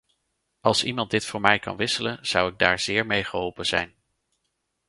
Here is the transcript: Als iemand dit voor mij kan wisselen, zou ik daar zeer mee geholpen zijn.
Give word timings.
Als 0.61 0.83
iemand 0.83 1.11
dit 1.11 1.25
voor 1.25 1.41
mij 1.41 1.59
kan 1.59 1.77
wisselen, 1.77 2.19
zou 2.25 2.51
ik 2.51 2.57
daar 2.57 2.79
zeer 2.79 3.05
mee 3.05 3.23
geholpen 3.23 3.65
zijn. 3.65 3.93